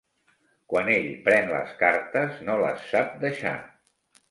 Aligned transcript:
Quan 0.71 0.89
ell 0.93 1.09
pren 1.27 1.51
les 1.51 1.77
cartes 1.83 2.41
no 2.49 2.57
les 2.65 2.91
sap 2.95 3.15
deixar. 3.29 3.57